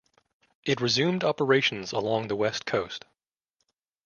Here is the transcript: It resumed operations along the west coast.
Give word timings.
It 0.65 0.81
resumed 0.81 1.23
operations 1.23 1.91
along 1.91 2.27
the 2.27 2.35
west 2.35 2.65
coast. 2.65 3.05